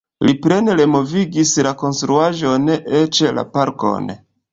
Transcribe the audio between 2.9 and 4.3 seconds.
eĉ la parkon.